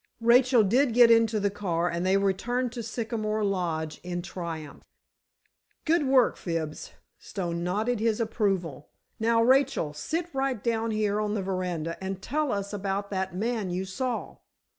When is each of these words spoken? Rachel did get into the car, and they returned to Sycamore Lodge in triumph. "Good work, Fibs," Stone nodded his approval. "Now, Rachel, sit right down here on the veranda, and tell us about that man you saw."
Rachel 0.21 0.63
did 0.63 0.95
get 0.95 1.11
into 1.11 1.39
the 1.39 1.51
car, 1.51 1.87
and 1.87 2.03
they 2.03 2.17
returned 2.17 2.71
to 2.71 2.81
Sycamore 2.81 3.43
Lodge 3.43 3.99
in 4.01 4.23
triumph. 4.23 4.81
"Good 5.85 6.07
work, 6.07 6.37
Fibs," 6.37 6.93
Stone 7.19 7.63
nodded 7.63 7.99
his 7.99 8.19
approval. 8.19 8.89
"Now, 9.19 9.43
Rachel, 9.43 9.93
sit 9.93 10.25
right 10.33 10.63
down 10.63 10.89
here 10.89 11.21
on 11.21 11.35
the 11.35 11.43
veranda, 11.43 12.03
and 12.03 12.19
tell 12.19 12.51
us 12.51 12.73
about 12.73 13.11
that 13.11 13.35
man 13.35 13.69
you 13.69 13.85
saw." 13.85 14.37